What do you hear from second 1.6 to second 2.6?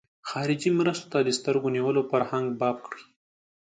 نیولو فرهنګ